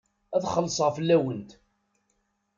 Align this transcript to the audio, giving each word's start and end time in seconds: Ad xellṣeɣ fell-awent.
Ad 0.35 0.43
xellṣeɣ 0.53 0.89
fell-awent. 0.95 1.49